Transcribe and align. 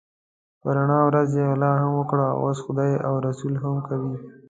په 0.61 0.67
رڼا 0.75 0.99
ورځ 1.07 1.29
یې 1.37 1.43
غلا 1.51 1.71
هم 1.81 1.91
وکړه 1.97 2.25
اوس 2.41 2.57
خدای 2.65 2.91
او 3.07 3.13
رسول 3.27 3.53
هم 3.63 3.75
کوي. 3.87 4.15